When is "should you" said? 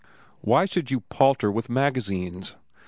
0.65-1.01